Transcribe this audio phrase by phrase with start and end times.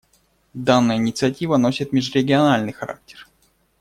[0.55, 3.27] Данная инициатива носит межрегиональный характер.